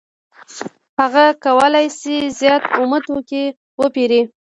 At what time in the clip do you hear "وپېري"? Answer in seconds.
3.81-4.21